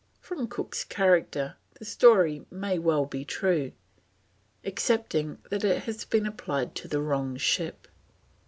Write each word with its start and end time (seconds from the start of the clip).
From 0.19 0.47
Cook's 0.47 0.83
character 0.83 1.57
the 1.77 1.85
story 1.85 2.43
may 2.49 2.79
well 2.79 3.05
be 3.05 3.23
true, 3.23 3.71
excepting 4.63 5.37
it 5.51 5.61
has 5.61 6.05
been 6.05 6.25
applied 6.25 6.73
to 6.77 6.87
the 6.87 7.03
wrong 7.03 7.37
ship. 7.37 7.87